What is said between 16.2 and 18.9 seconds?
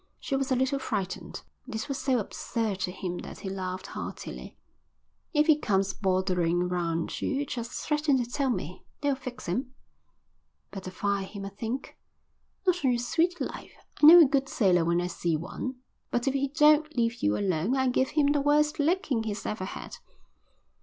if he don't leave you alone I'll give him the worst